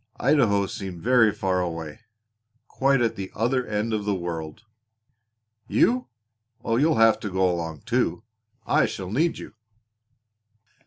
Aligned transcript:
Idaho 0.19 0.65
seemed 0.65 1.03
very 1.03 1.31
far 1.31 1.61
away 1.61 1.99
quite 2.67 3.01
at 3.03 3.15
the 3.15 3.29
other 3.35 3.67
end 3.67 3.93
of 3.93 4.03
the 4.03 4.15
world. 4.15 4.63
"You? 5.67 6.07
Oh, 6.65 6.77
you'll 6.77 6.95
have 6.97 7.19
to 7.19 7.29
go 7.29 7.47
along 7.47 7.81
too! 7.81 8.23
I 8.65 8.87
shall 8.87 9.11
need 9.11 9.37
you." 9.37 9.53